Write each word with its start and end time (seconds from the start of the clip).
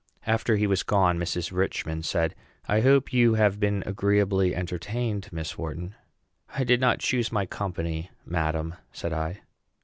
After 0.25 0.55
he 0.55 0.65
was 0.65 0.81
gone, 0.81 1.19
Mrs. 1.19 1.51
Richman 1.51 2.01
said, 2.01 2.33
"I 2.67 2.81
hope 2.81 3.13
you 3.13 3.35
have 3.35 3.59
been 3.59 3.83
agreeably 3.85 4.55
entertained, 4.55 5.29
Miss 5.31 5.59
Wharton." 5.59 5.93
"I 6.49 6.63
did 6.63 6.81
not 6.81 6.97
choose 6.97 7.31
my 7.31 7.45
company, 7.45 8.09
madam," 8.25 8.73
said 8.91 9.13
I. 9.13 9.41